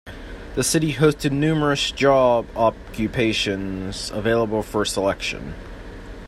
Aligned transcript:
The 0.55 0.63
city 0.63 0.93
hosted 0.93 1.31
numerous 1.31 1.91
job 1.91 2.47
occupations 2.55 4.09
available 4.09 4.63
for 4.63 4.83
selection. 4.83 5.53